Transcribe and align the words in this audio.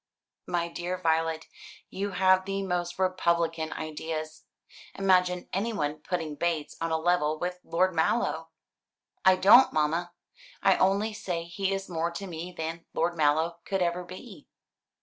"My 0.47 0.67
dear 0.67 0.97
Violet, 0.97 1.45
you 1.91 2.13
have 2.13 2.45
the 2.45 2.63
most 2.63 2.97
republican 2.97 3.71
ideas. 3.71 4.45
Imagine 4.97 5.47
anyone 5.53 5.99
putting 5.99 6.33
Bates 6.33 6.75
on 6.81 6.89
a 6.89 6.97
level 6.97 7.37
with 7.37 7.59
Lord 7.63 7.93
Mallow!" 7.93 8.49
"I 9.23 9.35
don't, 9.35 9.71
mamma. 9.71 10.13
I 10.63 10.75
only 10.77 11.13
say 11.13 11.43
he 11.43 11.71
is 11.71 11.87
more 11.87 12.09
to 12.13 12.25
me 12.25 12.51
than 12.51 12.83
Lord 12.95 13.15
Mallow 13.15 13.59
could 13.63 13.83
ever 13.83 14.03
be." 14.03 14.47